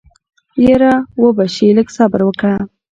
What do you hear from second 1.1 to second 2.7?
وبه شي لږ صبر وکه.